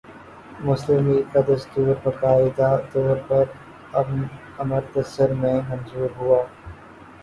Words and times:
مسلم 0.61 1.03
لیگ 1.07 1.27
کا 1.33 1.41
دستور 1.47 1.93
باقاعدہ 2.03 2.69
طور 2.91 3.15
پر 3.27 3.43
امرتسر 4.59 5.33
میں 5.41 5.55
منظور 5.69 6.09
ہوا 6.17 6.41